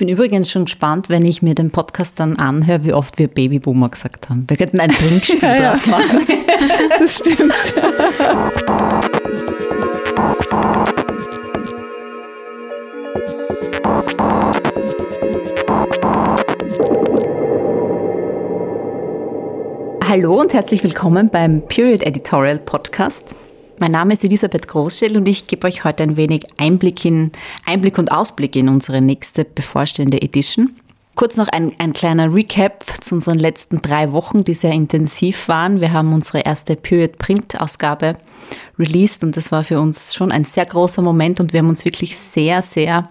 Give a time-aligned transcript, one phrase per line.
[0.00, 3.90] bin übrigens schon gespannt, wenn ich mir den Podcast dann anhöre, wie oft wir Babyboomer
[3.90, 4.46] gesagt haben.
[4.48, 6.26] Wir könnten ein Trinkspiel ja, draus machen.
[6.98, 7.74] das stimmt.
[20.08, 23.34] Hallo und herzlich willkommen beim Period Editorial Podcast.
[23.82, 27.32] Mein Name ist Elisabeth Großschell und ich gebe euch heute ein wenig Einblick, in,
[27.64, 30.76] Einblick und Ausblick in unsere nächste bevorstehende Edition.
[31.16, 35.80] Kurz noch ein, ein kleiner Recap zu unseren letzten drei Wochen, die sehr intensiv waren.
[35.80, 38.16] Wir haben unsere erste Period Print Ausgabe
[38.78, 41.86] released und das war für uns schon ein sehr großer Moment und wir haben uns
[41.86, 43.08] wirklich sehr, sehr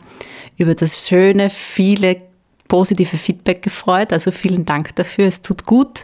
[0.58, 2.22] über das schöne, viele
[2.68, 4.14] positive Feedback gefreut.
[4.14, 5.26] Also vielen Dank dafür.
[5.26, 6.02] Es tut gut,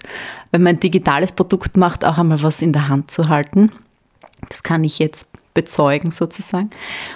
[0.50, 3.70] wenn man ein digitales Produkt macht, auch einmal was in der Hand zu halten.
[4.50, 6.70] Das kann ich jetzt bezeugen sozusagen.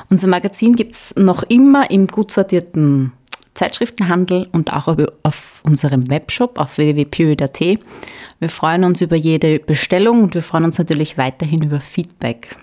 [0.10, 3.12] Unser Magazin gibt es noch immer im gut sortierten
[3.54, 4.88] Zeitschriftenhandel und auch
[5.24, 7.60] auf unserem Webshop auf www.period.at.
[7.60, 12.56] Wir freuen uns über jede Bestellung und wir freuen uns natürlich weiterhin über Feedback.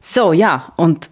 [0.00, 1.08] So, ja, und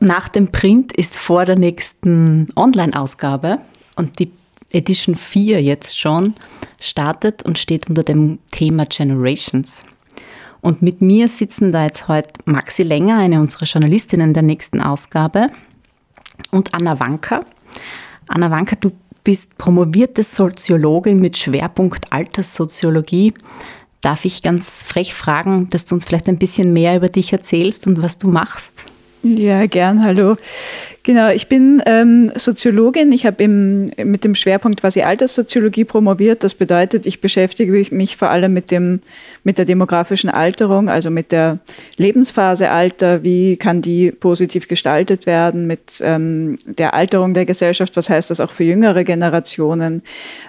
[0.00, 3.58] nach dem Print ist vor der nächsten Online-Ausgabe
[3.96, 4.32] und die
[4.70, 6.34] Edition 4 jetzt schon
[6.80, 9.84] startet und steht unter dem Thema Generations.
[10.60, 15.50] Und mit mir sitzen da jetzt heute Maxi Länger, eine unserer Journalistinnen der nächsten Ausgabe,
[16.50, 17.44] und Anna Wanker.
[18.28, 18.92] Anna Wanker, du
[19.24, 23.34] bist promovierte Soziologin mit Schwerpunkt Alterssoziologie.
[24.00, 27.86] Darf ich ganz frech fragen, dass du uns vielleicht ein bisschen mehr über dich erzählst
[27.86, 28.84] und was du machst?
[29.22, 30.36] Ja, gern, hallo.
[31.02, 33.10] Genau, ich bin ähm, Soziologin.
[33.12, 36.44] Ich habe mit dem Schwerpunkt quasi Alterssoziologie promoviert.
[36.44, 39.00] Das bedeutet, ich beschäftige mich vor allem mit, dem,
[39.42, 41.58] mit der demografischen Alterung, also mit der
[41.96, 43.24] Lebensphase Alter.
[43.24, 45.66] Wie kann die positiv gestaltet werden?
[45.66, 47.96] Mit ähm, der Alterung der Gesellschaft.
[47.96, 50.02] Was heißt das auch für jüngere Generationen?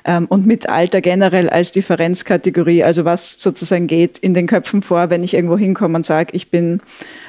[0.04, 2.84] Ähm, und mit Alter generell als Differenzkategorie.
[2.84, 6.50] Also was sozusagen geht in den Köpfen vor, wenn ich irgendwo hinkomme und sage, ich
[6.50, 6.82] bin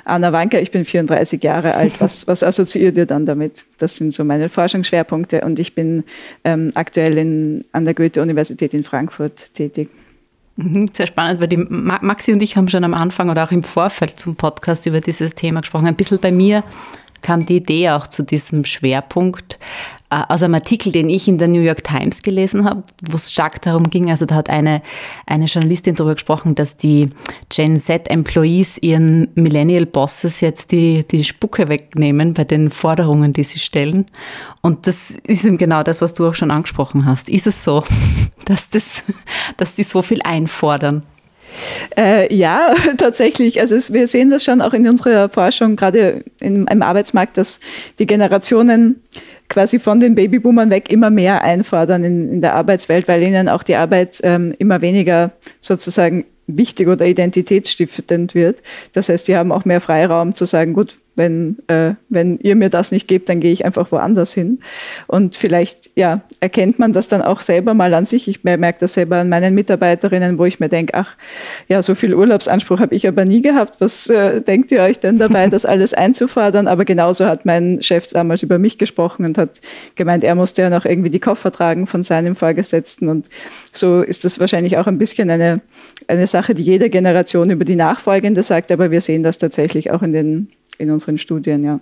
[0.04, 1.92] Anna Wanker, ich bin 34 Jahre alt.
[2.02, 3.64] Was, was assoziiert ihr dann damit.
[3.78, 6.04] Das sind so meine Forschungsschwerpunkte und ich bin
[6.44, 9.88] ähm, aktuell in, an der Goethe-Universität in Frankfurt tätig.
[10.56, 13.62] Mhm, sehr spannend, weil die Maxi und ich haben schon am Anfang oder auch im
[13.62, 15.86] Vorfeld zum Podcast über dieses Thema gesprochen.
[15.86, 16.64] Ein bisschen bei mir
[17.22, 19.58] kam die Idee auch zu diesem Schwerpunkt
[20.12, 23.62] aus einem Artikel, den ich in der New York Times gelesen habe, wo es stark
[23.62, 24.82] darum ging, also da hat eine,
[25.26, 27.08] eine Journalistin darüber gesprochen, dass die
[27.48, 34.06] Gen Z-Employees ihren Millennial-Bosses jetzt die, die Spucke wegnehmen bei den Forderungen, die sie stellen.
[34.60, 37.28] Und das ist eben genau das, was du auch schon angesprochen hast.
[37.28, 37.84] Ist es so,
[38.44, 39.02] dass, das,
[39.56, 41.02] dass die so viel einfordern?
[41.96, 43.60] Äh, ja, tatsächlich.
[43.60, 47.60] Also es, wir sehen das schon auch in unserer Forschung, gerade im, im Arbeitsmarkt, dass
[47.98, 49.02] die Generationen
[49.52, 53.62] quasi von den Babyboomern weg immer mehr einfordern in, in der Arbeitswelt, weil ihnen auch
[53.62, 58.62] die Arbeit ähm, immer weniger sozusagen wichtig oder identitätsstiftend wird.
[58.94, 62.70] Das heißt, die haben auch mehr Freiraum zu sagen, gut, wenn, äh, wenn ihr mir
[62.70, 64.60] das nicht gebt, dann gehe ich einfach woanders hin.
[65.06, 68.28] Und vielleicht ja, erkennt man das dann auch selber mal an sich.
[68.28, 71.14] Ich merke das selber an meinen Mitarbeiterinnen, wo ich mir denke, ach,
[71.68, 73.80] ja, so viel Urlaubsanspruch habe ich aber nie gehabt.
[73.80, 76.66] Was äh, denkt ihr euch denn dabei, das alles einzufordern?
[76.66, 79.60] Aber genauso hat mein Chef damals über mich gesprochen und hat
[79.96, 83.10] gemeint, er musste ja noch irgendwie die Koffer tragen von seinem Vorgesetzten.
[83.10, 83.26] Und
[83.70, 85.60] so ist das wahrscheinlich auch ein bisschen eine,
[86.08, 88.72] eine Sache, die jede Generation über die Nachfolgende sagt.
[88.72, 90.48] Aber wir sehen das tatsächlich auch in den
[90.78, 91.80] in unseren Studien, ja.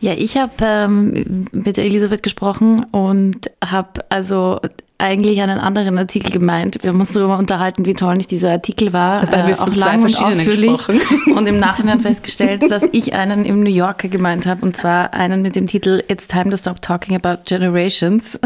[0.00, 4.60] Ja, ich habe ähm, mit Elisabeth gesprochen und habe also
[5.00, 6.78] eigentlich einen anderen Artikel gemeint.
[6.82, 9.26] Wir uns darüber unterhalten, wie toll nicht dieser Artikel war.
[9.26, 10.80] Dabei äh, auch lang und ausführlich.
[11.34, 14.62] Und im Nachhinein festgestellt, dass ich einen im New Yorker gemeint habe.
[14.62, 18.38] Und zwar einen mit dem Titel It's Time to Stop Talking About Generations.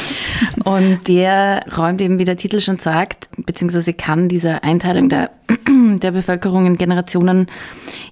[0.64, 5.30] und der räumt eben, wie der Titel schon sagt, beziehungsweise kann dieser Einteilung der,
[6.02, 7.46] der Bevölkerung in Generationen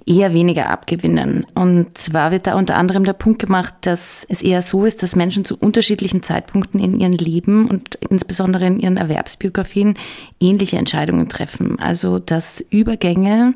[0.06, 1.46] eher weniger abgewinnen.
[1.54, 5.16] Und zwar wird da unter anderem der Punkt gemacht, dass es eher so ist, dass
[5.16, 9.94] Menschen zu unterschiedlichen Zeitpunkten in ihrem Leben und insbesondere in ihren Erwerbsbiografien
[10.40, 11.78] ähnliche Entscheidungen treffen.
[11.78, 13.54] Also dass Übergänge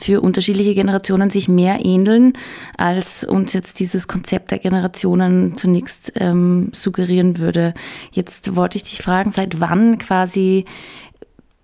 [0.00, 2.32] für unterschiedliche Generationen sich mehr ähneln,
[2.76, 7.74] als uns jetzt dieses Konzept der Generationen zunächst ähm, suggerieren würde.
[8.12, 10.64] Jetzt wollte ich dich fragen, seit wann quasi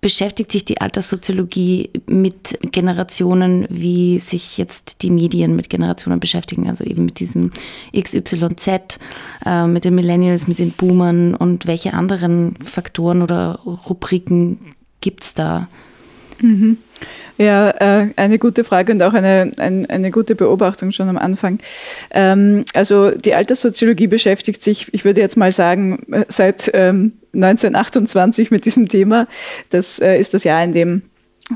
[0.01, 6.83] beschäftigt sich die Alterssoziologie mit Generationen, wie sich jetzt die Medien mit Generationen beschäftigen, also
[6.83, 7.51] eben mit diesem
[7.97, 8.99] XYZ,
[9.45, 15.33] äh, mit den Millennials, mit den Boomern und welche anderen Faktoren oder Rubriken gibt es
[15.33, 15.67] da?
[16.41, 16.77] Mhm.
[17.37, 21.59] Ja, äh, eine gute Frage und auch eine, ein, eine gute Beobachtung schon am Anfang.
[22.11, 28.65] Ähm, also die Alterssoziologie beschäftigt sich, ich würde jetzt mal sagen, seit ähm, 1928 mit
[28.65, 29.27] diesem Thema.
[29.69, 31.01] Das äh, ist das Jahr, in dem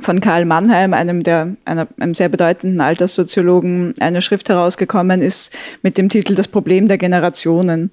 [0.02, 5.98] von Karl Mannheim, einem der einer, einem sehr bedeutenden Alterssoziologen, eine Schrift herausgekommen ist mit
[5.98, 7.92] dem Titel Das Problem der Generationen.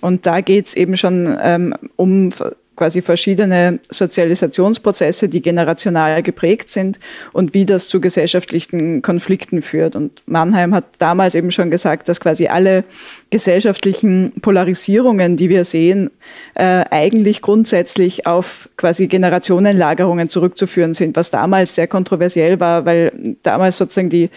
[0.00, 2.30] Und da geht es eben schon ähm, um
[2.76, 6.98] quasi verschiedene Sozialisationsprozesse, die generational geprägt sind
[7.32, 9.96] und wie das zu gesellschaftlichen Konflikten führt.
[9.96, 12.84] Und Mannheim hat damals eben schon gesagt, dass quasi alle
[13.30, 16.10] gesellschaftlichen Polarisierungen, die wir sehen,
[16.54, 23.12] äh, eigentlich grundsätzlich auf quasi Generationenlagerungen zurückzuführen sind, was damals sehr kontroversiell war, weil
[23.42, 24.30] damals sozusagen die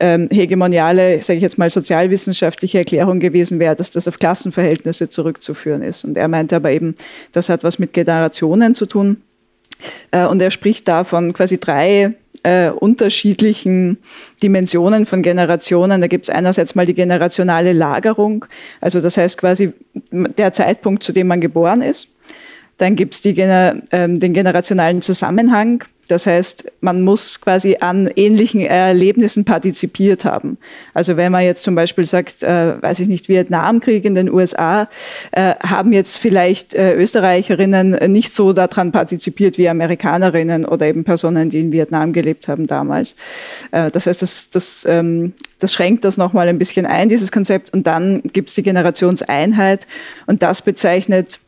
[0.00, 5.82] ähm, hegemoniale, sage ich jetzt mal, sozialwissenschaftliche Erklärung gewesen wäre, dass das auf Klassenverhältnisse zurückzuführen
[5.82, 6.04] ist.
[6.04, 6.94] Und er meinte aber eben,
[7.32, 9.18] das hat was mit Generationen zu tun.
[10.10, 13.98] Äh, und er spricht da von quasi drei äh, unterschiedlichen
[14.42, 16.00] Dimensionen von Generationen.
[16.00, 18.46] Da gibt es einerseits mal die generationale Lagerung,
[18.80, 19.72] also das heißt quasi
[20.10, 22.08] der Zeitpunkt, zu dem man geboren ist.
[22.78, 29.44] Dann gibt es äh, den generationalen Zusammenhang, das heißt, man muss quasi an ähnlichen Erlebnissen
[29.44, 30.58] partizipiert haben.
[30.94, 34.88] Also wenn man jetzt zum Beispiel sagt, äh, weiß ich nicht, Vietnamkrieg in den USA,
[35.30, 41.50] äh, haben jetzt vielleicht äh, Österreicherinnen nicht so daran partizipiert wie Amerikanerinnen oder eben Personen,
[41.50, 43.14] die in Vietnam gelebt haben damals.
[43.70, 47.72] Äh, das heißt, das, das, ähm, das schränkt das nochmal ein bisschen ein, dieses Konzept.
[47.72, 49.86] Und dann gibt es die Generationseinheit
[50.26, 51.38] und das bezeichnet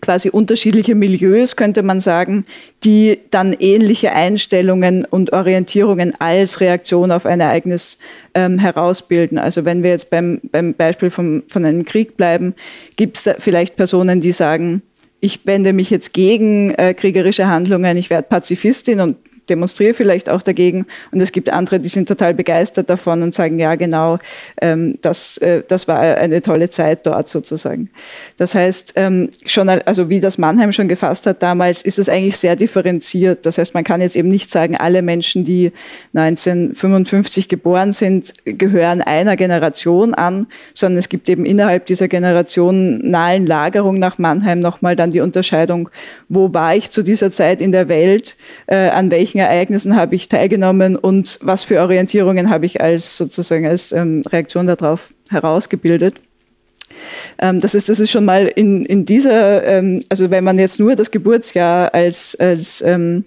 [0.00, 2.44] quasi unterschiedliche Milieus, könnte man sagen,
[2.84, 7.98] die dann ähnliche Einstellungen und Orientierungen als Reaktion auf ein Ereignis
[8.34, 9.38] ähm, herausbilden.
[9.38, 12.54] Also wenn wir jetzt beim, beim Beispiel vom, von einem Krieg bleiben,
[12.96, 14.82] gibt es vielleicht Personen, die sagen,
[15.20, 19.16] ich wende mich jetzt gegen äh, kriegerische Handlungen, ich werde Pazifistin und
[19.48, 20.86] demonstriere vielleicht auch dagegen.
[21.12, 24.18] Und es gibt andere, die sind total begeistert davon und sagen, ja, genau,
[24.60, 27.90] ähm, das, äh, das war eine tolle Zeit dort sozusagen.
[28.36, 32.36] Das heißt, ähm, schon, also wie das Mannheim schon gefasst hat damals, ist es eigentlich
[32.36, 33.46] sehr differenziert.
[33.46, 35.72] Das heißt, man kann jetzt eben nicht sagen, alle Menschen, die
[36.14, 43.98] 1955 geboren sind, gehören einer Generation an, sondern es gibt eben innerhalb dieser generationalen Lagerung
[43.98, 45.88] nach Mannheim nochmal dann die Unterscheidung,
[46.28, 50.14] wo war ich zu dieser Zeit in der Welt, äh, an welchen welchen Ereignissen habe
[50.14, 56.14] ich teilgenommen und was für Orientierungen habe ich als sozusagen als ähm, Reaktion darauf herausgebildet.
[57.38, 60.80] Ähm, das, ist, das ist schon mal in, in dieser, ähm, also wenn man jetzt
[60.80, 63.24] nur das Geburtsjahr als, als ähm,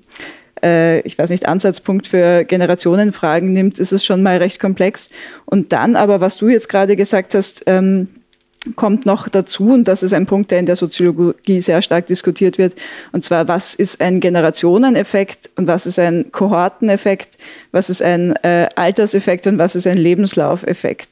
[0.64, 5.10] äh, ich weiß nicht, Ansatzpunkt für Generationenfragen nimmt, ist es schon mal recht komplex.
[5.46, 8.08] Und dann aber, was du jetzt gerade gesagt hast, ähm,
[8.76, 12.58] kommt noch dazu, und das ist ein Punkt, der in der Soziologie sehr stark diskutiert
[12.58, 12.74] wird,
[13.14, 17.38] und zwar, was ist ein Generationeneffekt und was ist ein Kohorteneffekt,
[17.72, 21.10] was ist ein äh, Alterseffekt und was ist ein Lebenslaufeffekt.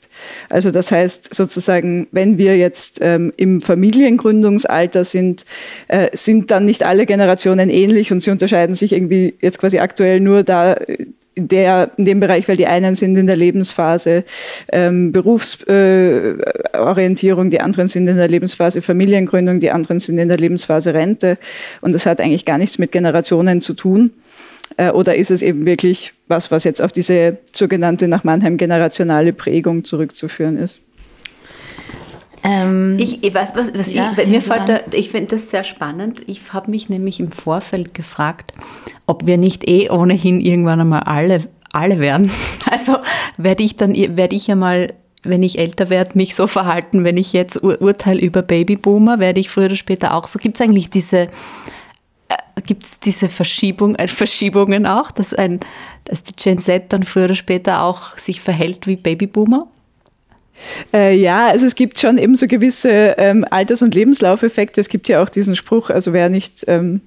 [0.50, 5.46] Also das heißt sozusagen, wenn wir jetzt ähm, im Familiengründungsalter sind,
[5.88, 10.20] äh, sind dann nicht alle Generationen ähnlich und sie unterscheiden sich irgendwie jetzt quasi aktuell
[10.20, 14.24] nur da in, der, in dem Bereich, weil die einen sind in der Lebensphase
[14.72, 20.38] ähm, Berufsorientierung, äh, die anderen sind in der Lebensphase Familiengründung, die anderen sind in der
[20.38, 21.38] Lebensphase Rente.
[21.82, 24.12] Und das hat eigentlich gar nichts mit Generationen zu tun.
[24.78, 29.34] Äh, oder ist es eben wirklich was, was jetzt auf diese sogenannte nach Mannheim generationale
[29.34, 30.82] Prägung zurückzuführen ist?
[32.48, 36.22] Ähm, ich, weiß, was, was ja, ich, mir fällt da, ich finde das sehr spannend.
[36.28, 38.54] Ich habe mich nämlich im Vorfeld gefragt,
[39.06, 42.32] ob wir nicht eh ohnehin irgendwann einmal alle, alle werden.
[42.70, 42.98] Also
[43.38, 47.16] werde ich dann, werde ich ja mal, wenn ich älter werde, mich so verhalten, wenn
[47.16, 50.38] ich jetzt ur urteile über Babyboomer, werde ich früher oder später auch so.
[50.38, 51.18] Gibt es eigentlich diese,
[52.28, 55.62] äh, gibt es diese Verschiebung, äh, Verschiebungen auch, dass, ein,
[56.04, 59.68] dass die Gen Z dann früher oder später auch sich verhält wie Babyboomer?
[60.94, 64.82] Äh, ja, also es gibt schon eben so gewisse ähm, Alters- und Lebenslaufeffekte.
[64.82, 67.02] Es gibt ja auch diesen Spruch, also wer nicht, ähm,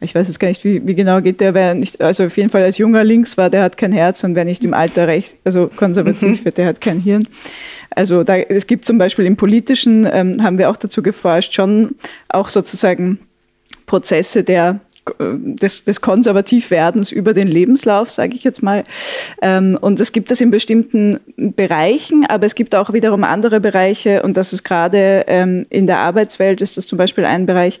[0.00, 2.50] ich weiß jetzt gar nicht, wie, wie, genau geht der, wer nicht, also auf jeden
[2.50, 5.36] Fall als junger links war, der hat kein Herz und wer nicht im Alter rechts,
[5.44, 6.44] also konservativ mhm.
[6.44, 7.26] wird, der hat kein Hirn.
[7.90, 11.94] Also da, es gibt zum Beispiel im Politischen, ähm, haben wir auch dazu geforscht, schon
[12.28, 13.18] auch sozusagen
[13.86, 14.80] Prozesse der
[15.20, 18.84] des, des Konservativwerdens über den Lebenslauf, sage ich jetzt mal.
[19.42, 24.22] Ähm, und es gibt das in bestimmten Bereichen, aber es gibt auch wiederum andere Bereiche
[24.22, 27.80] und das ist gerade ähm, in der Arbeitswelt ist das zum Beispiel ein Bereich,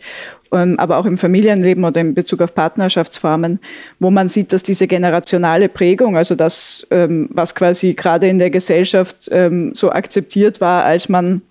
[0.52, 3.58] ähm, aber auch im Familienleben oder in Bezug auf Partnerschaftsformen,
[3.98, 9.30] wo man sieht, dass diese generationale Prägung, also das, was quasi gerade in der Gesellschaft
[9.72, 11.42] so akzeptiert war, als man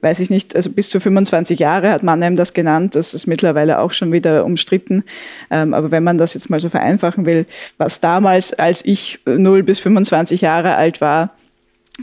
[0.00, 2.94] weiß ich nicht, also bis zu 25 Jahre hat Mannheim das genannt.
[2.94, 5.04] Das ist mittlerweile auch schon wieder umstritten.
[5.50, 7.46] Ähm, aber wenn man das jetzt mal so vereinfachen will,
[7.78, 11.34] was damals, als ich 0 bis 25 Jahre alt war,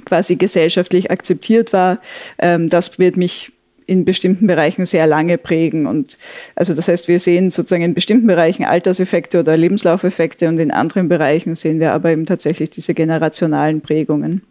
[0.06, 2.00] quasi gesellschaftlich akzeptiert war,
[2.38, 3.52] ähm, das wird mich
[3.90, 5.88] in bestimmten Bereichen sehr lange prägen.
[5.88, 6.18] Und
[6.56, 11.10] also das heißt, wir sehen sozusagen in bestimmten Bereichen Alterseffekte oder Lebenslaufeffekte und in anderen
[11.10, 14.44] Bereichen sehen wir aber eben tatsächlich diese generationalen Prägungen.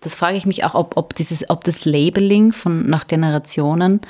[0.00, 4.00] Das frage ich mich auch, ob, ob, dieses, ob das Labeling von nach Generationen,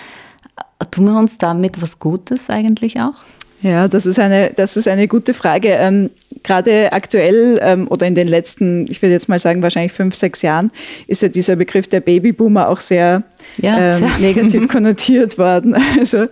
[0.90, 3.14] tun wir uns damit was Gutes eigentlich auch?
[3.62, 5.68] Ja, das ist eine, das ist eine gute Frage.
[5.68, 6.08] Ähm,
[6.42, 10.40] gerade aktuell ähm, oder in den letzten, ich würde jetzt mal sagen, wahrscheinlich fünf, sechs
[10.40, 10.70] Jahren,
[11.06, 13.22] ist ja dieser Begriff der Babyboomer auch sehr,
[13.58, 15.76] ja, ähm, negativ konnotiert worden.
[15.98, 16.26] Also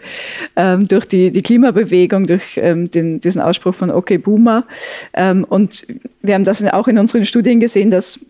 [0.57, 4.65] ähm, durch die, die Klimabewegung, durch ähm, den, diesen Ausspruch von Okay Boomer.
[5.13, 5.87] Ähm, und
[6.23, 8.21] wir haben das auch in unseren Studien gesehen, dass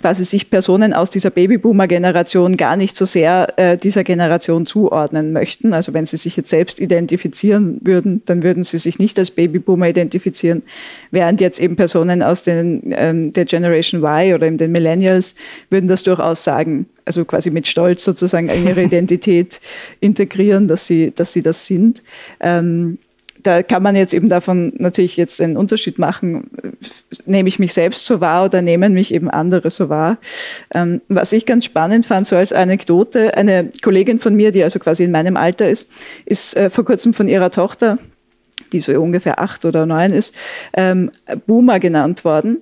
[0.00, 5.72] quasi sich Personen aus dieser Babyboomer-Generation gar nicht so sehr äh, dieser Generation zuordnen möchten.
[5.72, 9.88] Also wenn sie sich jetzt selbst identifizieren würden, dann würden sie sich nicht als Babyboomer
[9.88, 10.62] identifizieren,
[11.10, 15.34] während jetzt eben Personen aus den, ähm, der Generation Y oder eben den Millennials
[15.70, 19.60] würden das durchaus sagen, also quasi mit Stolz sozusagen in ihre Identität
[20.00, 22.02] integrieren, dass sie, dass sie das sind.
[22.40, 22.98] Ähm,
[23.46, 26.50] da kann man jetzt eben davon natürlich jetzt einen Unterschied machen,
[27.26, 30.18] nehme ich mich selbst so wahr oder nehmen mich eben andere so wahr.
[30.74, 34.78] Ähm, was ich ganz spannend fand, so als Anekdote, eine Kollegin von mir, die also
[34.78, 35.88] quasi in meinem Alter ist,
[36.24, 37.98] ist äh, vor kurzem von ihrer Tochter,
[38.72, 40.34] die so ungefähr acht oder neun ist,
[40.74, 41.10] ähm,
[41.46, 42.58] Boomer genannt worden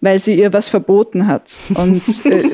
[0.00, 1.58] weil sie ihr was verboten hat.
[1.74, 2.44] Und äh,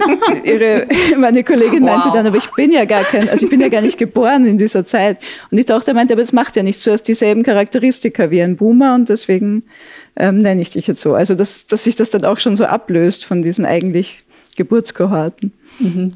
[0.44, 0.86] ihre,
[1.18, 2.14] meine Kollegin meinte wow.
[2.14, 4.58] dann, aber ich bin ja gar kein, also ich bin ja gar nicht geboren in
[4.58, 5.18] dieser Zeit.
[5.50, 8.56] Und die Tochter meinte, aber es macht ja nichts, du hast dieselben Charakteristika wie ein
[8.56, 9.64] Boomer und deswegen
[10.16, 11.14] ähm, nenne ich dich jetzt so.
[11.14, 14.18] Also dass, dass sich das dann auch schon so ablöst von diesen eigentlich
[14.56, 15.52] Geburtskohorten.
[15.78, 16.12] Mhm.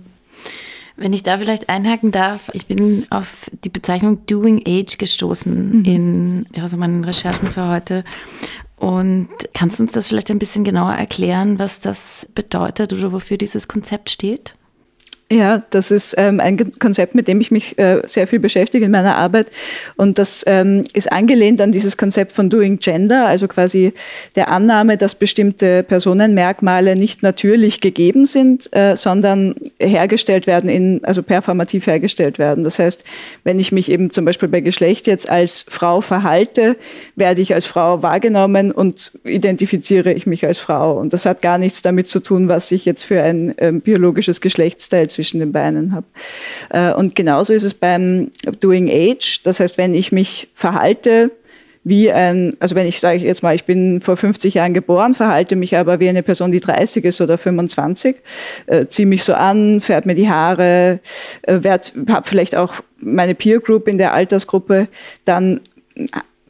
[0.99, 5.85] Wenn ich da vielleicht einhaken darf, ich bin auf die Bezeichnung Doing Age gestoßen mhm.
[5.85, 8.03] in also meinen Recherchen für heute.
[8.77, 13.39] Und kannst du uns das vielleicht ein bisschen genauer erklären, was das bedeutet oder wofür
[13.39, 14.55] dieses Konzept steht?
[15.29, 18.93] Ja, das ist ähm, ein Konzept, mit dem ich mich äh, sehr viel beschäftige in
[18.93, 19.49] meiner Arbeit.
[19.97, 23.93] Und das ähm, ist angelehnt an dieses Konzept von Doing Gender, also quasi
[24.37, 31.25] der Annahme, dass bestimmte Personenmerkmale nicht natürlich gegeben sind, äh, sondern hergestellt werden, in, also
[31.25, 32.63] performativ hergestellt werden.
[32.63, 33.03] Das heißt,
[33.43, 36.77] wenn ich mich eben zum Beispiel bei Geschlecht jetzt als Frau verhalte,
[37.17, 41.01] werde ich als Frau wahrgenommen und identifiziere ich mich als Frau.
[41.01, 44.41] Und das hat gar nichts damit zu tun, was ich jetzt für ein ähm, biologisches
[44.41, 46.07] Geschlechtsteil zwischen den Beinen habe.
[46.71, 48.31] Äh, und genauso ist es beim
[48.61, 49.43] Doing Age.
[49.43, 51.31] Das heißt, wenn ich mich verhalte,
[51.85, 55.55] wie ein, also wenn ich sage jetzt mal, ich bin vor 50 Jahren geboren, verhalte
[55.55, 58.17] mich aber wie eine Person, die 30 ist oder 25,
[58.67, 60.99] äh, ziehe mich so an, färbt mir die Haare,
[61.43, 64.89] äh, habe vielleicht auch meine Peer Group in der Altersgruppe,
[65.25, 65.61] dann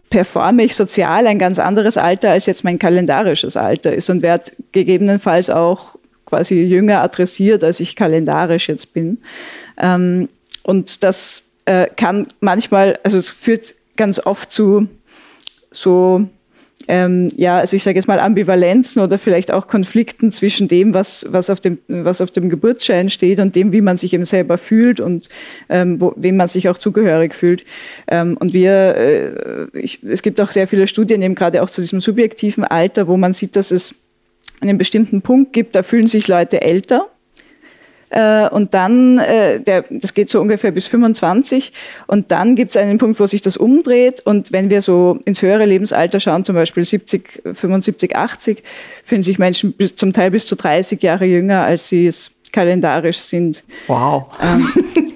[0.08, 4.52] performe ich sozial ein ganz anderes Alter, als jetzt mein kalendarisches Alter ist und werde
[4.72, 5.96] gegebenenfalls auch
[6.26, 9.18] quasi jünger adressiert, als ich kalendarisch jetzt bin.
[9.78, 10.28] Ähm,
[10.62, 14.88] und das äh, kann manchmal, also es führt ganz oft zu
[15.70, 16.28] so,
[16.88, 21.26] ähm, ja, also ich sage jetzt mal Ambivalenzen oder vielleicht auch Konflikten zwischen dem, was,
[21.28, 24.56] was, auf, dem, was auf dem Geburtsschein steht und dem, wie man sich eben selber
[24.56, 25.28] fühlt und
[25.68, 27.64] ähm, wo, wem man sich auch zugehörig fühlt.
[28.06, 31.80] Ähm, und wir, äh, ich, es gibt auch sehr viele Studien eben gerade auch zu
[31.80, 34.05] diesem subjektiven Alter, wo man sieht, dass es
[34.60, 37.10] einen bestimmten Punkt gibt, da fühlen sich Leute älter.
[38.10, 41.72] Äh, und dann, äh, der, das geht so ungefähr bis 25.
[42.06, 44.22] Und dann gibt es einen Punkt, wo sich das umdreht.
[44.24, 48.62] Und wenn wir so ins höhere Lebensalter schauen, zum Beispiel 70, 75, 80,
[49.04, 53.18] fühlen sich Menschen bis, zum Teil bis zu 30 Jahre jünger, als sie es kalendarisch
[53.18, 53.64] sind.
[53.88, 54.28] Wow.
[54.40, 54.68] Ähm,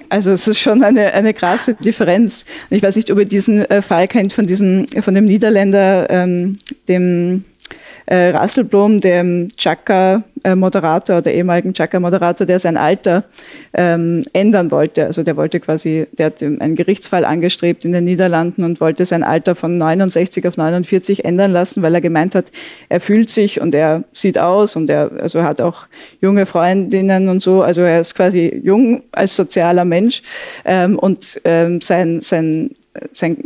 [0.09, 2.45] also es ist schon eine, eine krasse Differenz.
[2.69, 6.57] Ich weiß nicht, ob ihr diesen äh, Fall kennt von diesem, von dem Niederländer, ähm,
[6.89, 7.45] dem
[8.05, 13.23] äh, Rasselblom, dem Chaka-Moderator, der ehemaligen Chaka-Moderator, der sein Alter
[13.73, 15.05] ähm, ändern wollte.
[15.05, 19.23] Also der wollte quasi, der hat einen Gerichtsfall angestrebt in den Niederlanden und wollte sein
[19.23, 22.45] Alter von 69 auf 49 ändern lassen, weil er gemeint hat,
[22.89, 25.87] er fühlt sich und er sieht aus und er also hat auch
[26.21, 27.61] junge Freundinnen und so.
[27.61, 30.21] Also er ist quasi jung als sozialer Mensch
[30.65, 32.71] ähm, und ähm, sein, sein
[33.11, 33.37] sein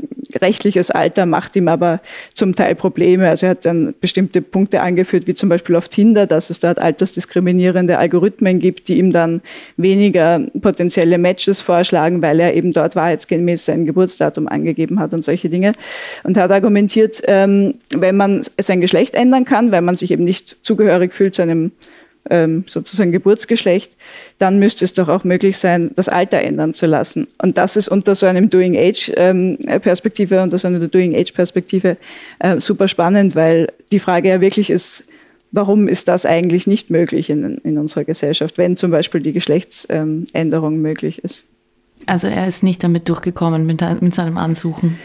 [0.41, 2.01] rechtliches Alter macht ihm aber
[2.33, 3.29] zum Teil Probleme.
[3.29, 6.79] Also er hat dann bestimmte Punkte angeführt, wie zum Beispiel auf Tinder, dass es dort
[6.79, 9.41] altersdiskriminierende Algorithmen gibt, die ihm dann
[9.77, 15.49] weniger potenzielle Matches vorschlagen, weil er eben dort wahrheitsgemäß sein Geburtsdatum angegeben hat und solche
[15.49, 15.73] Dinge.
[16.23, 20.23] Und er hat argumentiert, ähm, wenn man sein Geschlecht ändern kann, weil man sich eben
[20.23, 21.71] nicht zugehörig fühlt zu einem
[22.27, 23.95] sozusagen Geburtsgeschlecht,
[24.39, 27.27] dann müsste es doch auch möglich sein, das Alter ändern zu lassen.
[27.41, 31.97] Und das ist unter so einem Doing-Age-Perspektive, unter so einer Doing-Age-Perspektive
[32.39, 35.07] äh, super spannend, weil die Frage ja wirklich ist,
[35.51, 40.77] warum ist das eigentlich nicht möglich in, in unserer Gesellschaft, wenn zum Beispiel die Geschlechtsänderung
[40.81, 41.43] möglich ist.
[42.07, 44.99] Also er ist nicht damit durchgekommen mit, mit seinem Ansuchen.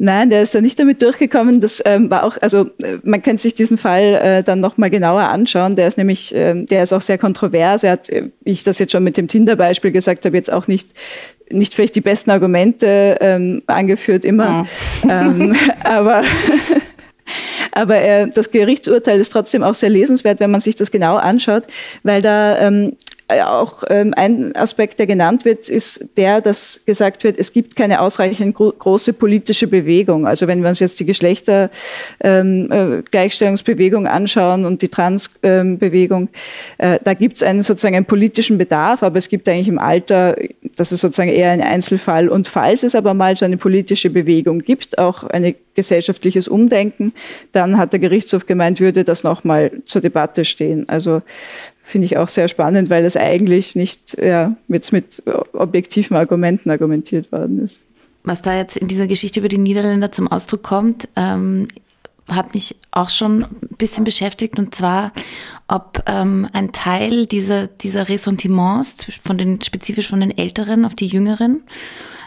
[0.00, 1.60] Nein, der ist da nicht damit durchgekommen.
[1.60, 5.22] Das ähm, war auch, also äh, man könnte sich diesen Fall äh, dann nochmal genauer
[5.22, 5.74] anschauen.
[5.74, 7.82] Der ist nämlich, äh, der ist auch sehr kontrovers.
[7.82, 10.68] Er hat, äh, wie ich das jetzt schon mit dem Tinder-Beispiel gesagt habe, jetzt auch
[10.68, 10.90] nicht
[11.50, 14.66] nicht vielleicht die besten Argumente ähm, angeführt immer,
[15.04, 15.08] oh.
[15.08, 16.22] ähm, aber
[17.72, 21.64] aber äh, das Gerichtsurteil ist trotzdem auch sehr lesenswert, wenn man sich das genau anschaut,
[22.02, 22.96] weil da ähm,
[23.28, 28.00] auch ähm, ein Aspekt, der genannt wird, ist der, dass gesagt wird, es gibt keine
[28.00, 30.26] ausreichend gro große politische Bewegung.
[30.26, 36.30] Also wenn wir uns jetzt die Geschlechtergleichstellungsbewegung ähm, äh, anschauen und die Transbewegung,
[36.78, 40.34] äh, da gibt es einen sozusagen einen politischen Bedarf, aber es gibt eigentlich im Alter,
[40.76, 42.30] das ist sozusagen eher ein Einzelfall.
[42.30, 47.12] Und falls es aber mal so eine politische Bewegung gibt, auch ein gesellschaftliches Umdenken,
[47.52, 50.88] dann hat der Gerichtshof gemeint, würde das nochmal zur Debatte stehen.
[50.88, 51.22] Also
[51.88, 55.22] finde ich auch sehr spannend, weil es eigentlich nicht ja, jetzt mit
[55.54, 57.80] objektiven Argumenten argumentiert worden ist.
[58.24, 61.68] Was da jetzt in dieser Geschichte über die Niederländer zum Ausdruck kommt, ähm,
[62.30, 65.12] hat mich auch schon ein bisschen beschäftigt und zwar,
[65.66, 71.06] ob ähm, ein Teil dieser, dieser Ressentiments von den, spezifisch von den Älteren auf die
[71.06, 71.62] Jüngeren,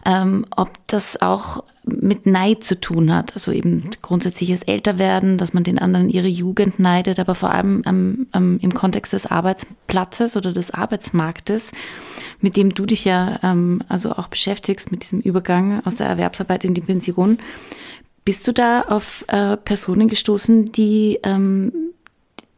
[0.05, 3.33] ähm, ob das auch mit Neid zu tun hat.
[3.33, 8.27] Also eben grundsätzliches Älterwerden, dass man den anderen ihre Jugend neidet, aber vor allem ähm,
[8.33, 11.71] ähm, im Kontext des Arbeitsplatzes oder des Arbeitsmarktes,
[12.39, 16.65] mit dem du dich ja ähm, also auch beschäftigst, mit diesem Übergang aus der Erwerbsarbeit
[16.65, 17.39] in die Pension.
[18.23, 21.71] Bist du da auf äh, Personen gestoßen, die ähm,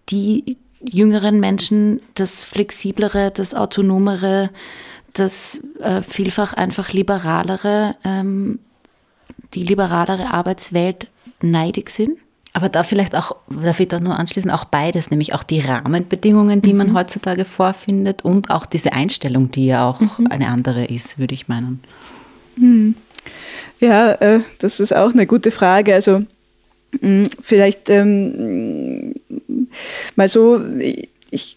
[0.09, 4.49] die jüngeren Menschen das flexiblere, das autonomere,
[5.13, 8.59] das äh, vielfach einfach liberalere, ähm,
[9.53, 11.07] die liberalere Arbeitswelt
[11.41, 12.17] neidig sind?
[12.55, 16.61] Aber da vielleicht auch, darf ich da nur anschließen, auch beides, nämlich auch die Rahmenbedingungen,
[16.61, 16.77] die mhm.
[16.77, 20.27] man heutzutage vorfindet und auch diese Einstellung, die ja auch mhm.
[20.29, 21.81] eine andere ist, würde ich meinen.
[22.55, 22.95] Mhm.
[23.79, 25.95] Ja, äh, das ist auch eine gute Frage.
[25.95, 26.23] Also
[27.01, 29.15] mh, vielleicht ähm,
[30.15, 31.09] mal so, ich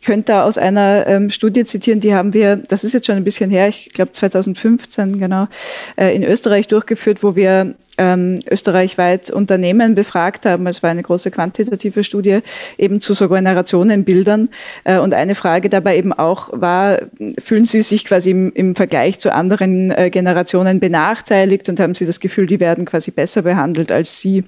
[0.04, 3.24] könnte da aus einer ähm, Studie zitieren, die haben wir, das ist jetzt schon ein
[3.24, 5.48] bisschen her, ich glaube 2015 genau,
[5.96, 10.66] äh, in Österreich durchgeführt, wo wir ähm, österreichweit Unternehmen befragt haben.
[10.66, 12.40] Es war eine große quantitative Studie
[12.78, 14.50] eben zu so Generationenbildern.
[14.84, 17.00] Äh, und eine Frage dabei eben auch war,
[17.38, 22.06] fühlen Sie sich quasi im, im Vergleich zu anderen äh, Generationen benachteiligt und haben Sie
[22.06, 24.44] das Gefühl, die werden quasi besser behandelt als Sie?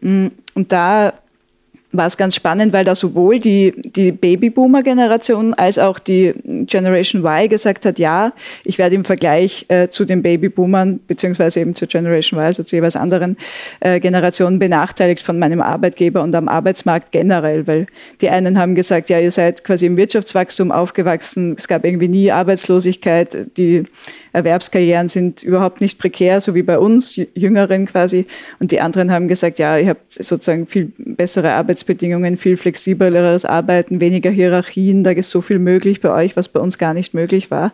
[0.00, 1.12] Mm, und da
[1.92, 7.48] war es ganz spannend, weil da sowohl die, die Babyboomer-Generation als auch die Generation Y
[7.48, 8.32] gesagt hat, ja,
[8.64, 12.76] ich werde im Vergleich äh, zu den Babyboomern beziehungsweise eben zur Generation Y, also zu
[12.76, 13.36] jeweils anderen
[13.80, 17.86] äh, Generationen benachteiligt von meinem Arbeitgeber und am Arbeitsmarkt generell, weil
[18.20, 22.32] die einen haben gesagt, ja, ihr seid quasi im Wirtschaftswachstum aufgewachsen, es gab irgendwie nie
[22.32, 23.84] Arbeitslosigkeit, die
[24.36, 28.26] Erwerbskarrieren sind überhaupt nicht prekär, so wie bei uns, Jüngeren quasi.
[28.58, 34.00] Und die anderen haben gesagt, ja, ihr habt sozusagen viel bessere Arbeitsbedingungen, viel flexibleres Arbeiten,
[34.00, 37.50] weniger Hierarchien, da ist so viel möglich bei euch, was bei uns gar nicht möglich
[37.50, 37.72] war.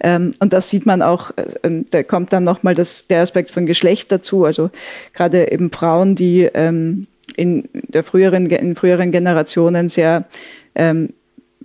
[0.00, 4.10] Ähm, und das sieht man auch, äh, da kommt dann nochmal der Aspekt von Geschlecht
[4.10, 4.70] dazu, also
[5.12, 10.24] gerade eben Frauen, die ähm, in der früheren, in früheren Generationen sehr
[10.74, 11.10] ähm,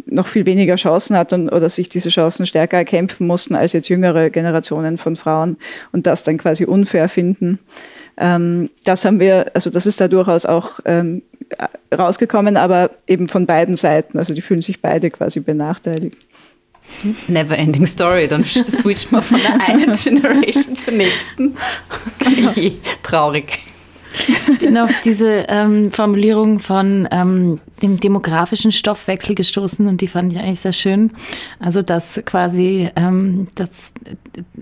[0.06, 3.90] noch viel weniger Chancen hat und, oder sich diese Chancen stärker erkämpfen mussten als jetzt
[3.90, 5.58] jüngere Generationen von Frauen
[5.92, 7.60] und das dann quasi unfair finden.
[8.18, 11.22] Ähm, das haben wir, also das ist da durchaus auch ähm,
[11.96, 14.18] rausgekommen, aber eben von beiden Seiten.
[14.18, 16.18] Also die fühlen sich beide quasi benachteiligt.
[17.28, 21.56] Never ending story, dann switcht man von der einen Generation zur nächsten.
[22.20, 22.52] Genau.
[23.04, 23.60] Traurig.
[24.50, 30.34] Ich bin auf diese ähm, Formulierung von ähm, dem demografischen Stoffwechsel gestoßen und die fand
[30.34, 31.12] ich eigentlich sehr schön.
[31.60, 33.92] Also dass quasi ähm, das,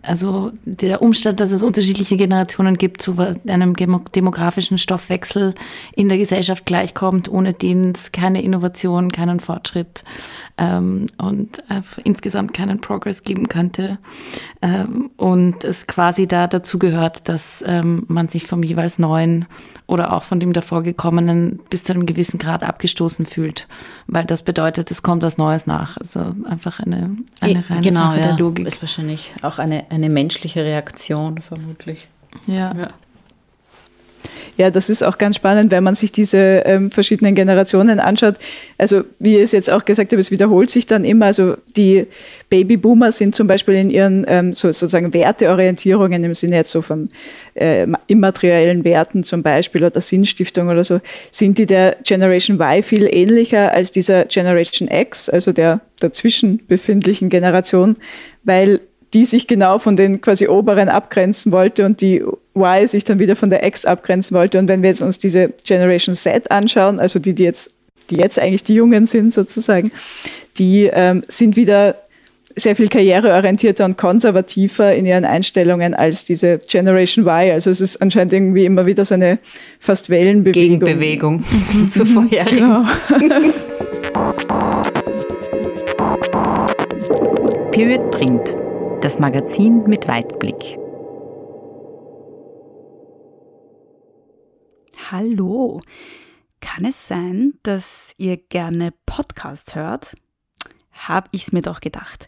[0.01, 3.15] also der Umstand, dass es unterschiedliche Generationen gibt, zu
[3.47, 5.53] einem demografischen Stoffwechsel
[5.95, 10.03] in der Gesellschaft gleichkommt, ohne den es keine Innovation, keinen Fortschritt
[10.57, 13.97] ähm, und äh, insgesamt keinen Progress geben könnte.
[14.61, 19.45] Ähm, und es quasi da dazu gehört, dass ähm, man sich vom jeweils neuen
[19.87, 23.67] oder auch von dem davor gekommenen bis zu einem gewissen Grad abgestoßen fühlt,
[24.07, 25.97] weil das bedeutet, es kommt was Neues nach.
[25.97, 28.27] Also einfach eine, eine reine genau, Sache ja.
[28.27, 28.67] der Logik.
[28.67, 32.07] Ist wahrscheinlich auch eine, eine menschliche Reaktion vermutlich.
[32.47, 32.71] ja.
[32.75, 32.89] ja.
[34.57, 38.35] Ja, das ist auch ganz spannend, wenn man sich diese ähm, verschiedenen Generationen anschaut.
[38.77, 41.25] Also wie ich es jetzt auch gesagt habe, es wiederholt sich dann immer.
[41.25, 42.07] Also die
[42.49, 47.09] Babyboomer sind zum Beispiel in ihren ähm, so, sozusagen Werteorientierungen im Sinne jetzt so von
[47.55, 53.07] äh, immateriellen Werten zum Beispiel oder Sinnstiftung oder so, sind die der Generation Y viel
[53.11, 57.95] ähnlicher als dieser Generation X, also der dazwischen befindlichen Generation,
[58.43, 58.79] weil
[59.13, 62.23] die sich genau von den quasi oberen abgrenzen wollte und die
[62.55, 64.59] Y sich dann wieder von der X abgrenzen wollte.
[64.59, 67.71] Und wenn wir jetzt uns diese Generation Z anschauen, also die, die jetzt,
[68.09, 69.91] die jetzt eigentlich die Jungen sind sozusagen,
[70.57, 71.95] die ähm, sind wieder
[72.55, 77.51] sehr viel karriereorientierter und konservativer in ihren Einstellungen als diese Generation Y.
[77.51, 79.39] Also es ist anscheinend irgendwie immer wieder so eine
[79.79, 80.79] fast Wellenbewegung.
[80.79, 81.43] Gegenbewegung
[81.89, 82.57] zur vorherigen.
[82.57, 82.85] Genau.
[87.71, 88.55] Period Print,
[89.01, 90.77] das Magazin mit Weitblick.
[95.11, 95.81] Hallo,
[96.61, 100.15] kann es sein, dass ihr gerne Podcasts hört?
[100.91, 102.27] Hab ich's mir doch gedacht.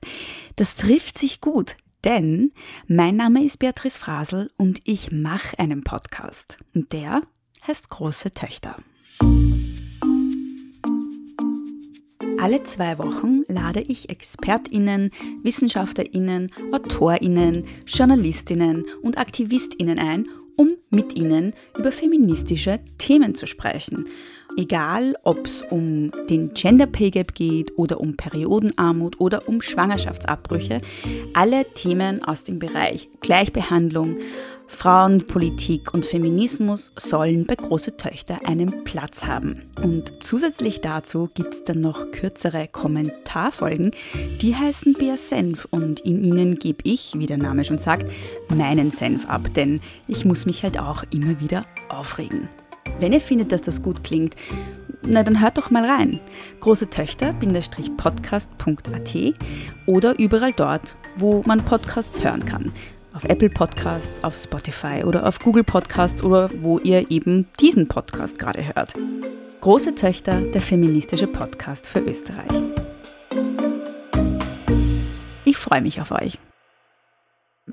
[0.57, 2.51] Das trifft sich gut, denn
[2.87, 6.59] mein Name ist Beatrice Frasel und ich mache einen Podcast.
[6.75, 7.23] Und der
[7.65, 8.75] heißt Große Töchter.
[12.39, 15.09] Alle zwei Wochen lade ich ExpertInnen,
[15.41, 20.27] WissenschaftlerInnen, AutorInnen, JournalistInnen und AktivistInnen ein,
[20.57, 24.05] um mit ihnen über feministische Themen zu sprechen.
[24.57, 30.79] Egal, ob es um den Gender Pay Gap geht oder um Periodenarmut oder um Schwangerschaftsabbrüche,
[31.33, 34.17] alle Themen aus dem Bereich Gleichbehandlung,
[34.67, 39.61] Frauenpolitik und Feminismus sollen bei Große Töchter einen Platz haben.
[39.81, 43.91] Und zusätzlich dazu gibt es dann noch kürzere Kommentarfolgen,
[44.41, 48.11] die heißen Bär Senf und in ihnen gebe ich, wie der Name schon sagt,
[48.53, 52.49] meinen Senf ab, denn ich muss mich halt auch immer wieder aufregen.
[52.99, 54.35] Wenn ihr findet, dass das gut klingt,
[55.03, 56.19] na dann hört doch mal rein.
[56.59, 59.33] Große Töchter-podcast.at
[59.85, 62.73] oder überall dort, wo man Podcasts hören kann
[63.17, 68.37] auf Apple Podcasts, auf Spotify oder auf Google Podcasts oder wo ihr eben diesen Podcast
[68.37, 68.93] gerade hört.
[69.61, 72.51] Große Töchter, der feministische Podcast für Österreich.
[75.45, 76.37] Ich freue mich auf euch.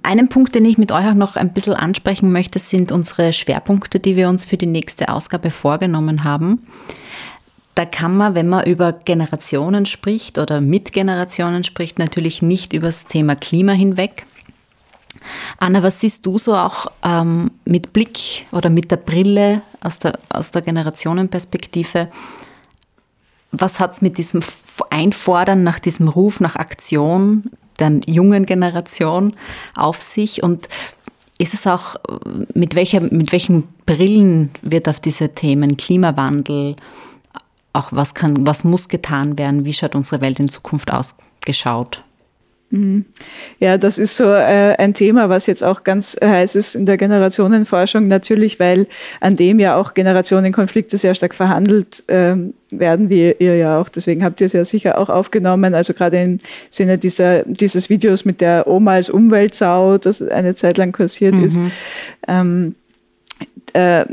[0.02, 4.00] Einen Punkt, den ich mit euch auch noch ein bisschen ansprechen möchte, sind unsere Schwerpunkte,
[4.00, 6.66] die wir uns für die nächste Ausgabe vorgenommen haben.
[7.74, 12.86] Da kann man, wenn man über Generationen spricht oder mit Generationen spricht, natürlich nicht über
[12.86, 14.24] das Thema Klima hinweg.
[15.58, 20.18] Anna, was siehst du so auch ähm, mit Blick oder mit der Brille aus der,
[20.28, 22.08] aus der Generationenperspektive?
[23.52, 24.40] Was hat es mit diesem
[24.90, 29.36] Einfordern nach diesem Ruf nach Aktion der jungen Generation
[29.74, 30.42] auf sich?
[30.42, 30.68] Und
[31.38, 31.96] ist es auch,
[32.54, 36.76] mit, welcher, mit welchen Brillen wird auf diese Themen Klimawandel,
[37.72, 39.64] auch was, kann, was muss getan werden?
[39.64, 41.98] Wie schaut unsere Welt in Zukunft ausgeschaut?
[41.98, 42.03] Mhm.
[43.60, 46.96] Ja, das ist so äh, ein Thema, was jetzt auch ganz heiß ist in der
[46.96, 48.88] Generationenforschung, natürlich, weil
[49.20, 52.34] an dem ja auch Generationenkonflikte sehr stark verhandelt äh,
[52.70, 53.88] werden, wie ihr ja auch.
[53.88, 55.74] Deswegen habt ihr es ja sicher auch aufgenommen.
[55.74, 60.76] Also gerade im Sinne dieser, dieses Videos mit der Oma als Umweltsau, das eine Zeit
[60.76, 61.44] lang kursiert mhm.
[61.44, 61.58] ist.
[62.26, 62.74] Ähm,
[63.72, 64.04] äh,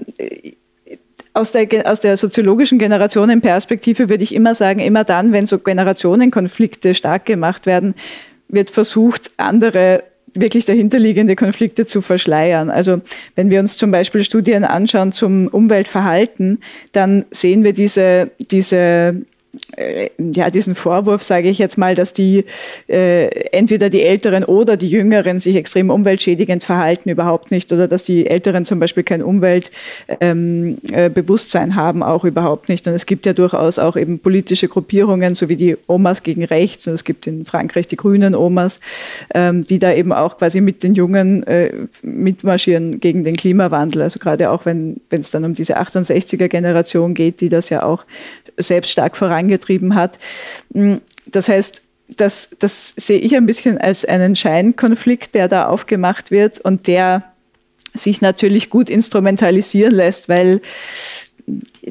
[1.34, 6.93] aus der, aus der soziologischen Generationenperspektive würde ich immer sagen, immer dann, wenn so Generationenkonflikte
[6.93, 7.95] stark gemacht werden,
[8.52, 12.70] wird versucht, andere wirklich dahinterliegende Konflikte zu verschleiern.
[12.70, 13.02] Also
[13.36, 16.60] wenn wir uns zum Beispiel Studien anschauen zum Umweltverhalten,
[16.94, 19.22] dann sehen wir diese, diese
[20.18, 22.46] ja, diesen Vorwurf, sage ich jetzt mal, dass die
[22.88, 28.04] äh, entweder die Älteren oder die Jüngeren sich extrem umweltschädigend verhalten, überhaupt nicht, oder dass
[28.04, 32.88] die Älteren zum Beispiel kein Umweltbewusstsein ähm, äh, haben, auch überhaupt nicht.
[32.88, 36.88] Und es gibt ja durchaus auch eben politische Gruppierungen, so wie die Omas gegen Rechts,
[36.88, 38.80] und es gibt in Frankreich die grünen Omas,
[39.34, 41.72] ähm, die da eben auch quasi mit den Jungen äh,
[42.04, 44.02] mitmarschieren gegen den Klimawandel.
[44.02, 48.06] Also gerade auch, wenn es dann um diese 68er-Generation geht, die das ja auch
[48.58, 49.16] selbst stark
[49.62, 50.17] vorangetrieben hat.
[50.74, 50.95] Mm,
[51.28, 51.82] das heißt,
[52.17, 57.24] das, das sehe ich ein bisschen als einen Scheinkonflikt, der da aufgemacht wird und der
[57.93, 60.62] sich natürlich gut instrumentalisieren lässt, weil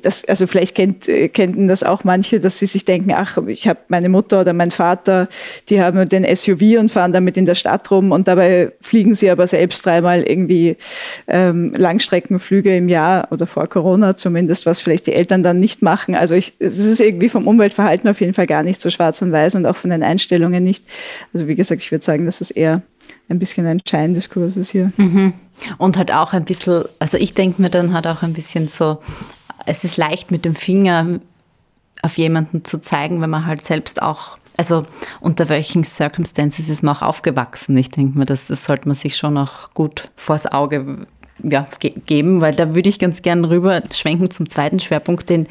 [0.02, 3.68] das, also vielleicht kennt, äh, kennen das auch manche, dass sie sich denken, ach, ich
[3.68, 5.28] habe meine Mutter oder mein Vater,
[5.68, 9.30] die haben den SUV und fahren damit in der Stadt rum und dabei fliegen sie
[9.30, 10.76] aber selbst dreimal irgendwie
[11.26, 16.14] ähm, Langstreckenflüge im Jahr oder vor Corona zumindest, was vielleicht die Eltern dann nicht machen.
[16.14, 19.54] Also es ist irgendwie vom Umweltverhalten auf jeden Fall gar nicht so schwarz und weiß
[19.56, 20.84] und auch von den Einstellungen nicht.
[21.32, 22.82] Also wie gesagt, ich würde sagen, dass es eher
[23.28, 24.92] ein bisschen ein Scheindiskurs ist hier.
[24.96, 25.34] Mhm.
[25.78, 28.98] Und halt auch ein bisschen, also ich denke mir dann halt auch ein bisschen so,
[29.66, 31.20] es ist leicht mit dem Finger
[32.02, 34.86] auf jemanden zu zeigen, wenn man halt selbst auch, also
[35.20, 37.76] unter welchen Circumstances ist man auch aufgewachsen.
[37.76, 41.06] Ich denke mir, das, das sollte man sich schon auch gut vors Auge
[41.42, 45.46] ja, ge geben, weil da würde ich ganz gern rüber schwenken zum zweiten Schwerpunkt, den,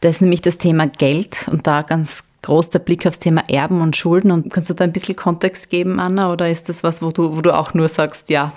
[0.00, 3.80] das ist nämlich das Thema Geld und da ganz groß der Blick aufs Thema Erben
[3.80, 4.30] und Schulden.
[4.30, 7.36] Und kannst du da ein bisschen Kontext geben, Anna, oder ist das was, wo du,
[7.36, 8.52] wo du auch nur sagst, ja?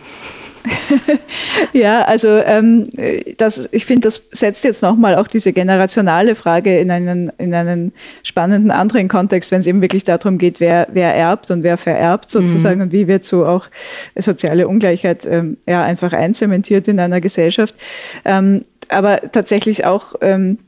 [1.74, 2.90] ja, also ähm,
[3.38, 7.94] das, ich finde, das setzt jetzt nochmal auch diese generationale Frage in einen, in einen
[8.24, 12.30] spannenden anderen Kontext, wenn es eben wirklich darum geht, wer, wer erbt und wer vererbt
[12.30, 12.84] sozusagen mhm.
[12.84, 13.68] und wie wird so auch
[14.16, 17.76] soziale Ungleichheit ähm, ja, einfach einzementiert in einer Gesellschaft.
[18.24, 20.60] Ähm, aber tatsächlich auch ähm,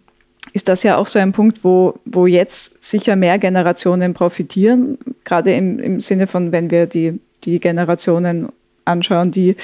[0.58, 5.54] ist das ja auch so ein Punkt, wo, wo jetzt sicher mehr Generationen profitieren, gerade
[5.54, 8.50] im, im Sinne von, wenn wir die, die Generationen
[8.84, 9.56] anschauen, die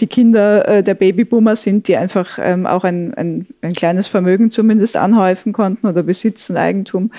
[0.00, 4.52] die Kinder äh, der Babyboomer sind, die einfach ähm, auch ein, ein, ein kleines Vermögen
[4.52, 7.10] zumindest anhäufen konnten oder besitzen, Eigentum.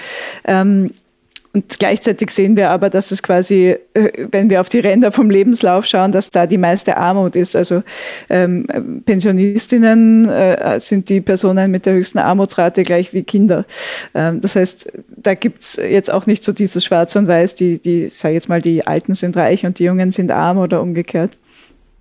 [0.46, 0.92] Ähm,
[1.58, 5.32] und gleichzeitig sehen wir aber, dass es quasi, äh, wenn wir auf die Ränder vom
[5.32, 7.56] Lebenslauf schauen, dass da die meiste Armut ist.
[7.56, 7.82] Also
[8.30, 8.67] ähm,
[9.06, 13.65] Pensionistinnen äh, sind die Personen mit der höchsten Armutsrate gleich wie Kinder.
[14.13, 17.82] Ähm, das heißt, da gibt es jetzt auch nicht so dieses Schwarz und Weiß, die,
[17.82, 21.38] die, sag jetzt mal, die Alten sind reich und die Jungen sind arm oder umgekehrt.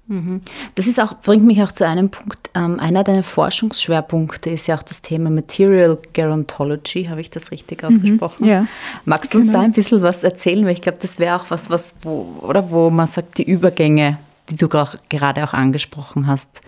[0.08, 0.40] Mhm.
[0.76, 2.50] Das ist auch, bringt mich auch zu einem Punkt.
[2.54, 7.06] Ähm, einer deiner Forschungsschwerpunkte ist ja auch das Thema Material Gerontology.
[7.06, 7.88] Habe ich das richtig mhm.
[7.88, 8.44] ausgesprochen?
[8.44, 8.66] Mhm, ja.
[9.04, 9.58] Magst du uns genau.
[9.58, 10.64] da ein bisschen was erzählen?
[10.64, 14.18] Weil ich glaube, das wäre auch was, was wo, oder wo man sagt, die Übergänge,
[14.48, 16.60] die du gerade auch angesprochen hast,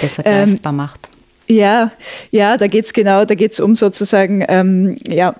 [0.00, 1.08] besser ähm, greifbar ähm, macht.
[1.46, 1.90] Ja,
[2.30, 5.34] ja, da geht's genau, da geht's um sozusagen ähm, ja,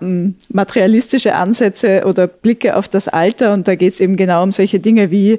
[0.51, 5.11] materialistische Ansätze oder Blicke auf das Alter und da geht's eben genau um solche Dinge
[5.11, 5.39] wie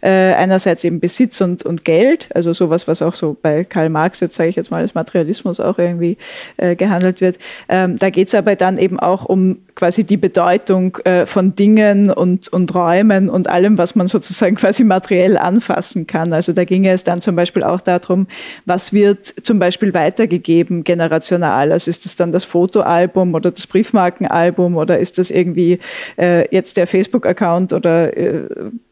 [0.00, 4.20] äh, einerseits eben Besitz und, und Geld, also sowas, was auch so bei Karl Marx
[4.20, 6.16] jetzt sage ich jetzt mal als Materialismus auch irgendwie
[6.56, 7.36] äh, gehandelt wird.
[7.68, 12.48] Ähm, da geht's aber dann eben auch um quasi die Bedeutung äh, von Dingen und,
[12.48, 16.32] und Räumen und allem, was man sozusagen quasi materiell anfassen kann.
[16.32, 18.26] Also da ginge es dann zum Beispiel auch darum,
[18.64, 21.72] was wird zum Beispiel weitergegeben generational.
[21.72, 25.78] Also ist das dann das Fotoalbum oder das Briefmarkenalbum oder ist das irgendwie
[26.18, 28.44] äh, jetzt der Facebook-Account oder äh,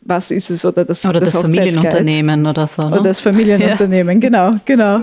[0.03, 2.83] was ist es oder das, oder das, das Familienunternehmen oder so.
[2.83, 2.95] Ne?
[2.95, 4.29] Oder das Familienunternehmen, ja.
[4.29, 5.01] genau, genau.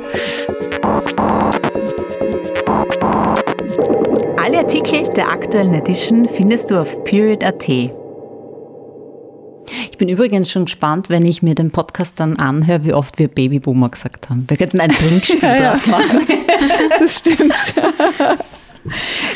[4.43, 8.00] Alle Artikel der aktuellen Edition findest du auf period.at.
[9.91, 13.27] Ich bin übrigens schon gespannt, wenn ich mir den Podcast dann anhöre, wie oft wir
[13.27, 14.45] Babyboomer gesagt haben.
[14.47, 16.27] Wir könnten ein Trinkspiel ja, draus machen.
[16.99, 17.53] Das stimmt.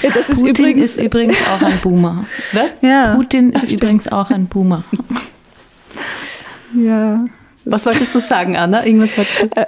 [0.01, 2.25] Ja, das ist Putin übrigens, ist übrigens auch ein Boomer.
[2.53, 2.77] Was?
[2.81, 4.83] Ja, Putin ist übrigens auch ein Boomer.
[6.75, 7.25] Ja.
[7.65, 8.85] Was wolltest du sagen, Anna?
[8.85, 9.11] Irgendwas
[9.55, 9.65] äh,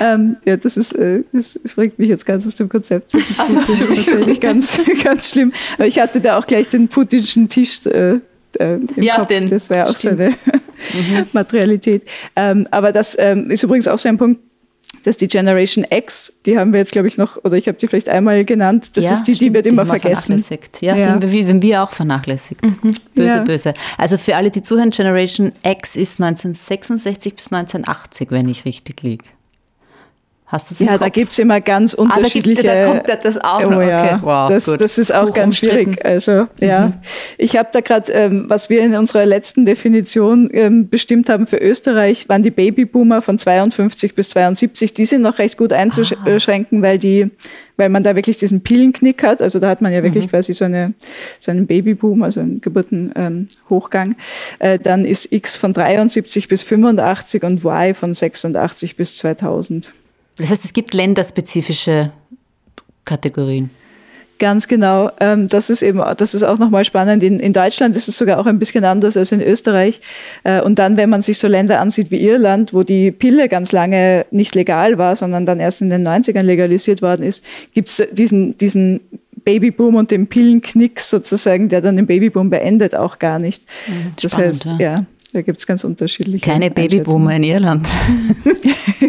[0.00, 3.14] ähm, Ja, das ist, äh, das bringt mich jetzt ganz aus dem Konzept.
[3.14, 5.52] Das ist natürlich ganz, ganz schlimm.
[5.74, 8.20] Aber ich hatte da auch gleich den putinschen Tisch äh,
[8.58, 9.28] äh im ja, Kopf.
[9.28, 10.18] Den, das wäre auch stimmt.
[10.18, 10.30] so eine
[11.22, 11.26] mhm.
[11.32, 12.02] Materialität.
[12.36, 14.40] Ähm, aber das ähm, ist übrigens auch so ein Punkt,
[15.04, 17.86] dass die Generation X, die haben wir jetzt, glaube ich, noch, oder ich habe die
[17.86, 20.38] vielleicht einmal genannt, das ja, ist die, stimmt, die wird immer die vergessen.
[20.38, 20.82] Vernachlässigt.
[20.82, 21.16] Ja, ja.
[21.16, 22.62] Den, werden wir auch vernachlässigt.
[22.62, 22.94] Mhm.
[23.14, 23.42] Böse, ja.
[23.42, 23.74] böse.
[23.96, 29.24] Also für alle, die zuhören, Generation X ist 1966 bis 1980, wenn ich richtig liege.
[30.48, 31.00] Hast du Ja, Kopf?
[31.00, 32.60] da gibt es immer ganz unterschiedliche.
[32.60, 33.76] Ah, da, gibt, da kommt das auch oh, noch.
[33.76, 33.88] Okay.
[33.88, 34.20] Ja.
[34.22, 36.02] Wow, das, das, ist auch Hoch ganz schwierig.
[36.02, 36.86] Also, ja.
[36.86, 36.94] Mhm.
[37.36, 41.58] Ich habe da gerade, ähm, was wir in unserer letzten Definition ähm, bestimmt haben für
[41.58, 44.94] Österreich, waren die Babyboomer von 52 bis 72.
[44.94, 47.30] Die sind noch recht gut einzuschränken, weil die
[47.78, 49.40] weil man da wirklich diesen Pillenknick hat.
[49.40, 50.30] Also da hat man ja wirklich mhm.
[50.30, 50.94] quasi so, eine,
[51.38, 54.16] so einen Babyboom, also einen Geburtenhochgang.
[54.60, 59.92] Ähm, äh, dann ist X von 73 bis 85 und Y von 86 bis 2000.
[60.38, 62.12] Das heißt, es gibt länderspezifische
[63.04, 63.70] Kategorien.
[64.38, 65.10] Ganz genau.
[65.18, 67.24] Ähm, das ist eben, das ist auch nochmal spannend.
[67.24, 70.00] In, in Deutschland ist es sogar auch ein bisschen anders als in Österreich.
[70.44, 73.72] Äh, und dann, wenn man sich so Länder ansieht wie Irland, wo die Pille ganz
[73.72, 78.06] lange nicht legal war, sondern dann erst in den 90ern legalisiert worden ist, gibt es
[78.12, 79.00] diesen, diesen
[79.44, 83.64] Babyboom und den Pillenknick sozusagen, der dann den Babyboom beendet, auch gar nicht.
[83.88, 84.94] Mhm, das spannend, heißt, ja.
[84.94, 86.44] ja da gibt es ganz unterschiedliche.
[86.44, 87.86] Keine Babyboomer in Irland.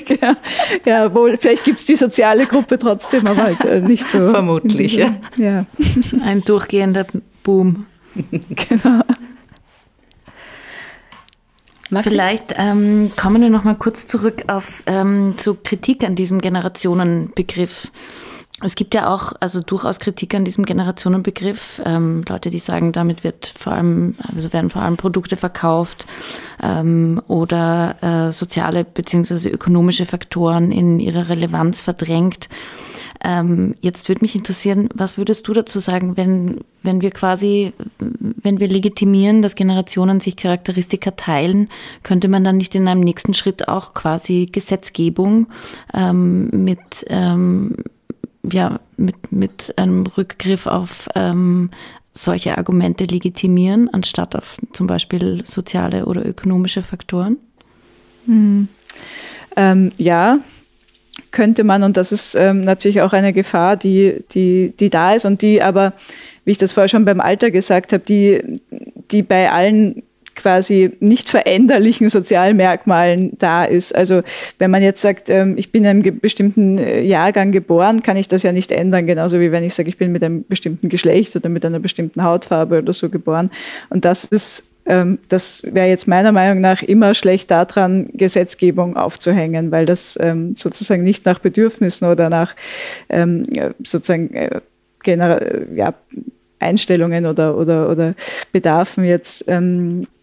[0.06, 0.34] genau.
[0.86, 4.30] Ja, wohl, vielleicht gibt es die soziale Gruppe trotzdem, aber halt äh, nicht so.
[4.30, 5.16] Vermutlich, ja.
[5.38, 5.66] ja.
[6.24, 7.06] Ein durchgehender
[7.44, 7.86] Boom.
[8.32, 9.02] genau.
[11.90, 12.10] Maxi?
[12.10, 17.92] Vielleicht ähm, kommen wir noch mal kurz zurück auf ähm, zu Kritik an diesem Generationenbegriff.
[18.62, 21.82] Es gibt ja auch also durchaus Kritik an diesem Generationenbegriff.
[21.86, 26.06] Ähm, Leute, die sagen, damit wird vor allem, also werden vor allem Produkte verkauft
[26.62, 29.50] ähm, oder äh, soziale bzw.
[29.50, 32.50] ökonomische Faktoren in ihrer Relevanz verdrängt.
[33.24, 38.60] Ähm, jetzt würde mich interessieren, was würdest du dazu sagen, wenn, wenn wir quasi, wenn
[38.60, 41.70] wir legitimieren, dass Generationen sich Charakteristika teilen,
[42.04, 45.48] könnte man dann nicht in einem nächsten Schritt auch quasi Gesetzgebung
[45.94, 47.76] ähm, mit ähm,
[48.54, 51.70] ja, mit, mit einem Rückgriff auf ähm,
[52.14, 57.38] solche Argumente legitimieren, anstatt auf zum Beispiel soziale oder ökonomische Faktoren?
[58.26, 58.68] Hm.
[59.56, 60.40] Ähm, ja,
[61.32, 65.26] könnte man, und das ist ähm, natürlich auch eine Gefahr, die, die, die da ist
[65.26, 65.94] und die aber,
[66.46, 68.42] wie ich das vorher schon beim Alter gesagt habe, die,
[69.12, 70.04] die bei allen
[70.40, 73.94] quasi nicht veränderlichen Sozialmerkmalen da ist.
[73.96, 74.22] Also
[74.58, 78.28] wenn man jetzt sagt, ähm, ich bin in einem bestimmten äh, Jahrgang geboren, kann ich
[78.28, 81.36] das ja nicht ändern, genauso wie wenn ich sage, ich bin mit einem bestimmten Geschlecht
[81.36, 83.52] oder mit einer bestimmten Hautfarbe oder so geboren.
[83.90, 89.72] Und das ist ähm, das wäre jetzt meiner Meinung nach immer schlecht daran, Gesetzgebung aufzuhängen,
[89.72, 92.56] weil das ähm, sozusagen nicht nach Bedürfnissen oder nach
[93.84, 94.62] sozusagen äh,
[95.76, 95.94] ja,
[96.60, 98.16] Einstellungen oder, oder, oder
[98.52, 100.19] Bedarfen jetzt ähm, äh,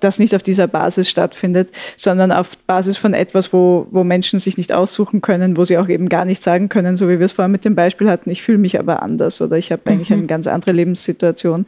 [0.00, 4.56] das nicht auf dieser Basis stattfindet, sondern auf Basis von etwas, wo, wo Menschen sich
[4.56, 7.32] nicht aussuchen können, wo sie auch eben gar nicht sagen können, so wie wir es
[7.32, 10.18] vorher mit dem Beispiel hatten, ich fühle mich aber anders oder ich habe eigentlich mhm.
[10.18, 11.66] eine ganz andere Lebenssituation.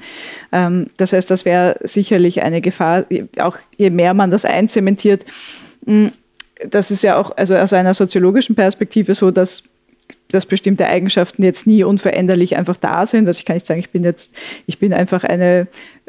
[0.52, 3.04] Ähm, das heißt, das wäre sicherlich eine Gefahr,
[3.38, 5.24] auch je mehr man das einzementiert.
[5.86, 6.12] Hm,
[6.68, 9.62] das ist ja auch also aus einer soziologischen Perspektive so, dass
[10.30, 13.26] dass bestimmte Eigenschaften jetzt nie unveränderlich einfach da sind.
[13.26, 15.68] Also ich kann nicht sagen, ich bin jetzt, ich bin einfach eine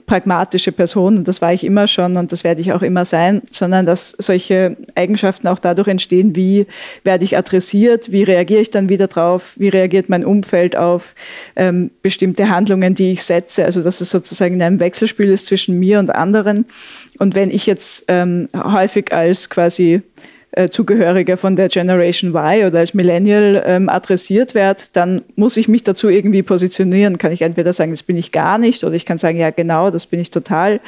[0.10, 3.44] pragmatische Person und das war ich immer schon und das werde ich auch immer sein,
[3.52, 6.66] sondern dass solche Eigenschaften auch dadurch entstehen, wie
[7.04, 11.14] werde ich adressiert, wie reagiere ich dann wieder drauf, wie reagiert mein Umfeld auf
[11.56, 13.64] ähm, bestimmte Handlungen, die ich setze.
[13.64, 16.66] Also dass es sozusagen in einem Wechselspiel ist zwischen mir und anderen.
[17.20, 20.02] Und wenn ich jetzt ähm, häufig als quasi
[20.52, 25.68] äh, Zugehöriger von der Generation Y oder als Millennial ähm, adressiert werde, dann muss ich
[25.68, 27.18] mich dazu irgendwie positionieren.
[27.18, 29.90] Kann ich entweder sagen, das bin ich gar nicht, oder ich kann sagen, ja genau,
[29.92, 30.80] das bin ich total.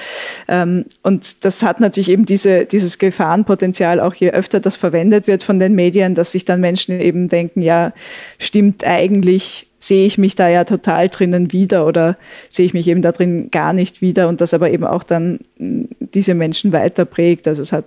[0.47, 5.43] Ähm, und das hat natürlich eben diese, dieses Gefahrenpotenzial, auch je öfter das verwendet wird
[5.43, 7.93] von den Medien, dass sich dann Menschen eben denken, ja,
[8.39, 12.17] stimmt eigentlich, sehe ich mich da ja total drinnen wieder oder
[12.49, 15.39] sehe ich mich eben da drin gar nicht wieder und das aber eben auch dann
[15.57, 17.47] hm, diese Menschen weiter prägt.
[17.47, 17.85] Also es hat,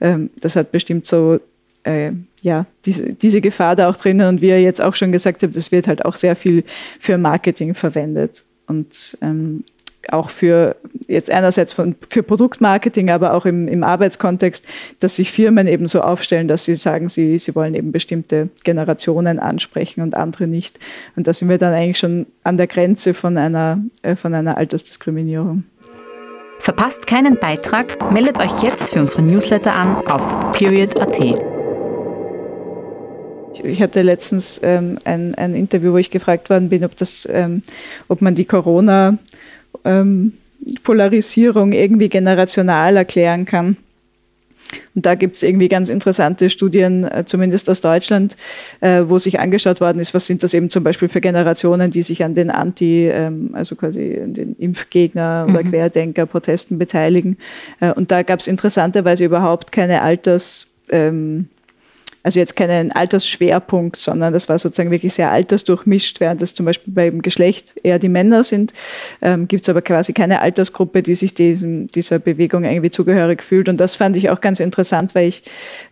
[0.00, 1.40] ähm, das hat bestimmt so
[1.84, 5.42] äh, ja, diese, diese Gefahr da auch drinnen und wie ihr jetzt auch schon gesagt
[5.42, 6.64] habt, das wird halt auch sehr viel
[6.98, 8.44] für Marketing verwendet.
[8.66, 9.64] Und ähm,
[10.08, 10.76] auch für
[11.08, 14.66] jetzt einerseits von, für Produktmarketing, aber auch im, im Arbeitskontext,
[15.00, 19.38] dass sich Firmen eben so aufstellen, dass sie sagen, sie, sie wollen eben bestimmte Generationen
[19.38, 20.78] ansprechen und andere nicht.
[21.16, 24.56] Und da sind wir dann eigentlich schon an der Grenze von einer, äh, von einer
[24.56, 25.64] Altersdiskriminierung.
[26.58, 31.40] Verpasst keinen Beitrag, meldet euch jetzt für unseren Newsletter an auf period.at.
[33.62, 37.62] Ich hatte letztens ähm, ein, ein Interview, wo ich gefragt worden bin, ob, das, ähm,
[38.08, 39.18] ob man die Corona-
[39.84, 40.32] ähm,
[40.82, 43.76] Polarisierung irgendwie generational erklären kann.
[44.94, 48.36] Und da gibt es irgendwie ganz interessante Studien, äh, zumindest aus Deutschland,
[48.80, 52.02] äh, wo sich angeschaut worden ist, was sind das eben zum Beispiel für Generationen, die
[52.02, 55.70] sich an den Anti, ähm, also quasi den Impfgegner oder mhm.
[55.70, 57.36] Querdenker-Protesten beteiligen.
[57.80, 61.48] Äh, und da gab es interessanterweise überhaupt keine Alters- ähm,
[62.22, 66.92] also jetzt keinen Altersschwerpunkt, sondern das war sozusagen wirklich sehr altersdurchmischt, während das zum Beispiel
[66.92, 68.72] beim Geschlecht eher die Männer sind,
[69.22, 73.68] ähm, gibt es aber quasi keine Altersgruppe, die sich diesem, dieser Bewegung irgendwie zugehörig fühlt.
[73.68, 75.44] Und das fand ich auch ganz interessant, weil ich,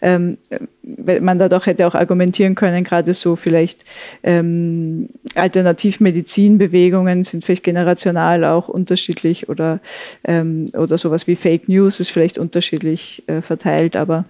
[0.02, 0.36] ähm,
[0.82, 3.84] weil man da doch hätte auch argumentieren können, gerade so vielleicht
[4.22, 9.80] ähm, Alternativmedizinbewegungen sind vielleicht generational auch unterschiedlich oder,
[10.24, 14.26] ähm, oder sowas wie Fake News ist vielleicht unterschiedlich äh, verteilt, aber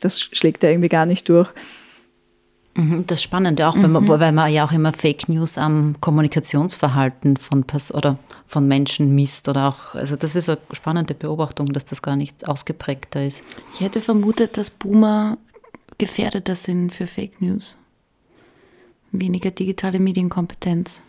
[0.00, 1.48] das schlägt ja irgendwie gar nicht durch.
[2.76, 3.92] Mhm, das Spannende auch, mhm.
[3.92, 9.48] man, weil man ja auch immer Fake News am Kommunikationsverhalten von, oder von Menschen misst
[9.48, 13.42] oder auch, also das ist eine spannende Beobachtung, dass das gar nicht ausgeprägter ist.
[13.74, 15.38] Ich hätte vermutet, dass Boomer
[15.98, 17.78] gefährdeter sind für Fake News.
[19.12, 21.02] Weniger digitale Medienkompetenz.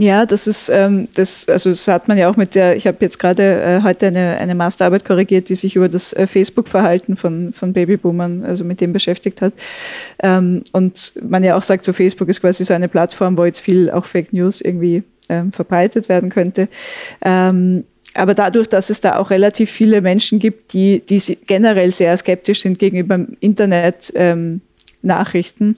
[0.00, 2.96] Ja, das ist, ähm, das, also das hat man ja auch mit der, ich habe
[3.00, 7.52] jetzt gerade äh, heute eine, eine Masterarbeit korrigiert, die sich über das äh, Facebook-Verhalten von,
[7.52, 9.52] von Babyboomern, also mit dem beschäftigt hat.
[10.22, 13.60] Ähm, und man ja auch sagt, so Facebook ist quasi so eine Plattform, wo jetzt
[13.60, 16.68] viel auch Fake News irgendwie ähm, verbreitet werden könnte.
[17.20, 22.16] Ähm, aber dadurch, dass es da auch relativ viele Menschen gibt, die, die generell sehr
[22.16, 25.76] skeptisch sind gegenüber Internet-Nachrichten, ähm,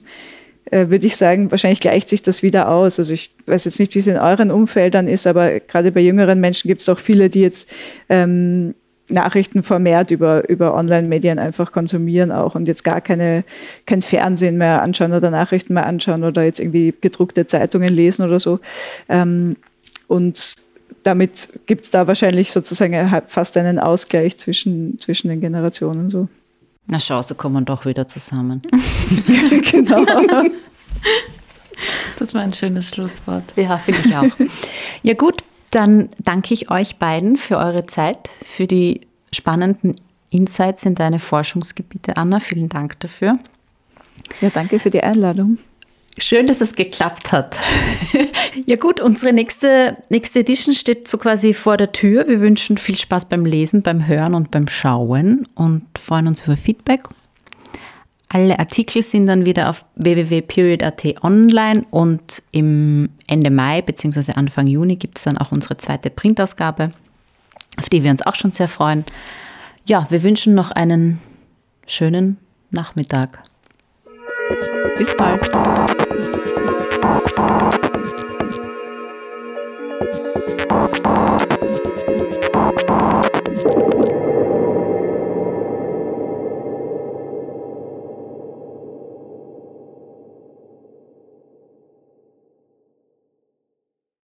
[0.73, 2.97] äh, würde ich sagen, wahrscheinlich gleicht sich das wieder aus.
[2.97, 6.39] Also ich weiß jetzt nicht, wie es in euren Umfeldern ist, aber gerade bei jüngeren
[6.39, 7.69] Menschen gibt es auch viele, die jetzt
[8.09, 8.73] ähm,
[9.07, 13.43] Nachrichten vermehrt über, über Online-Medien einfach konsumieren auch und jetzt gar keine,
[13.85, 18.39] kein Fernsehen mehr anschauen oder Nachrichten mehr anschauen oder jetzt irgendwie gedruckte Zeitungen lesen oder
[18.39, 18.59] so.
[19.09, 19.57] Ähm,
[20.07, 20.55] und
[21.03, 22.95] damit gibt es da wahrscheinlich sozusagen
[23.27, 26.29] fast einen Ausgleich zwischen, zwischen den Generationen so.
[26.87, 28.61] Na schau, so kommen wir doch wieder zusammen.
[29.71, 30.05] genau.
[32.19, 33.53] Das war ein schönes Schlusswort.
[33.55, 34.47] Ja, finde ich auch.
[35.03, 39.01] Ja gut, dann danke ich euch beiden für eure Zeit, für die
[39.33, 39.95] spannenden
[40.29, 42.39] Insights in deine Forschungsgebiete, Anna.
[42.39, 43.39] Vielen Dank dafür.
[44.39, 45.57] Ja, danke für die Einladung.
[46.19, 47.57] Schön, dass es geklappt hat.
[48.67, 52.27] ja gut, unsere nächste, nächste Edition steht so quasi vor der Tür.
[52.27, 56.55] Wir wünschen viel Spaß beim Lesen, beim Hören und beim Schauen und freuen uns über
[56.55, 57.05] Feedback.
[58.29, 64.33] Alle Artikel sind dann wieder auf www.period.at online und im Ende Mai bzw.
[64.33, 66.91] Anfang Juni gibt es dann auch unsere zweite Printausgabe,
[67.77, 69.05] auf die wir uns auch schon sehr freuen.
[69.85, 71.19] Ja, wir wünschen noch einen
[71.85, 72.37] schönen
[72.71, 73.43] Nachmittag.
[74.97, 75.41] Bis bald.